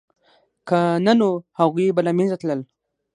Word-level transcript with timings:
که 0.67 0.79
نه 1.05 1.13
نو 1.19 1.29
هغوی 1.59 1.87
به 1.95 2.01
له 2.07 2.11
منځه 2.17 2.35
تلل 2.41 2.61